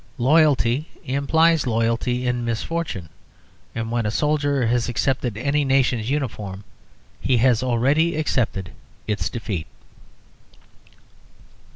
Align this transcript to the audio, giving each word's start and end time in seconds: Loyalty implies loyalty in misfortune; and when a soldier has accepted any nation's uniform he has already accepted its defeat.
Loyalty 0.17 0.87
implies 1.05 1.67
loyalty 1.67 2.25
in 2.25 2.43
misfortune; 2.43 3.07
and 3.75 3.91
when 3.91 4.07
a 4.07 4.09
soldier 4.09 4.65
has 4.65 4.89
accepted 4.89 5.37
any 5.37 5.63
nation's 5.63 6.09
uniform 6.09 6.63
he 7.19 7.37
has 7.37 7.61
already 7.61 8.15
accepted 8.15 8.71
its 9.05 9.29
defeat. 9.29 9.67